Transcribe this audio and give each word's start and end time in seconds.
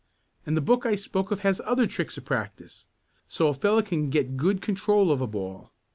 And 0.47 0.57
the 0.57 0.61
book 0.61 0.83
I 0.83 0.95
spoke 0.95 1.29
of 1.29 1.41
has 1.41 1.61
other 1.63 1.85
tricks 1.85 2.17
of 2.17 2.25
practice, 2.25 2.87
so 3.27 3.49
a 3.49 3.53
fellow 3.53 3.83
can 3.83 4.09
get 4.09 4.35
good 4.35 4.59
control 4.59 5.11
of 5.11 5.21
a 5.21 5.27
ball. 5.27 5.73